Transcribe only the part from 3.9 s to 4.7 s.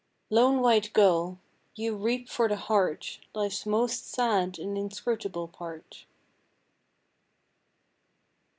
sad